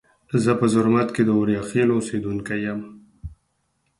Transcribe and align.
زه 0.43 0.51
په 0.59 0.65
زرمت 0.73 1.09
کې 1.15 1.23
د 1.25 1.29
اوریاخیلو 1.37 1.93
اوسیدونکي 1.97 2.55
یم. 2.65 2.81